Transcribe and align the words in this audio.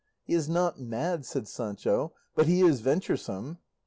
"He 0.23 0.33
is 0.33 0.49
not 0.49 0.79
mad," 0.79 1.25
said 1.27 1.47
Sancho, 1.47 2.13
"but 2.33 2.47
he 2.47 2.61
is 2.63 2.81
venturesome." 2.81 3.59